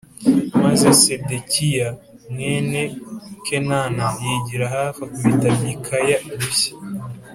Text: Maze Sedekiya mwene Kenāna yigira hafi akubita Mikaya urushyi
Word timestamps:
Maze 0.63 0.87
Sedekiya 1.01 1.89
mwene 2.31 2.81
Kenāna 3.45 4.05
yigira 4.23 4.65
hafi 4.75 4.99
akubita 5.07 5.49
Mikaya 5.61 6.17
urushyi 6.31 6.71